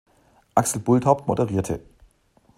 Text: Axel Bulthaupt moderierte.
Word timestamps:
Axel 0.55 0.79
Bulthaupt 0.81 1.27
moderierte. 1.27 1.79